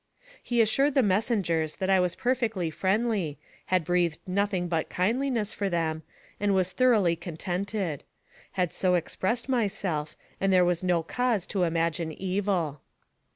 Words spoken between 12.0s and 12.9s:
evil.